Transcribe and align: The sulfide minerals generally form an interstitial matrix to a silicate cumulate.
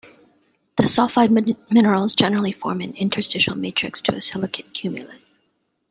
The 0.77 0.85
sulfide 0.85 1.29
minerals 1.69 2.15
generally 2.15 2.51
form 2.51 2.81
an 2.81 2.95
interstitial 2.95 3.53
matrix 3.55 4.01
to 4.01 4.15
a 4.15 4.19
silicate 4.21 4.73
cumulate. 4.73 5.21